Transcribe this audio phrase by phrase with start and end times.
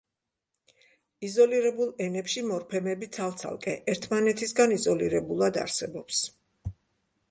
[1.27, 6.29] იზოლირებულ ენებში მორფემები ცალ-ცალკე, ერთმანეთისგან იზოლირებულად არსებობს.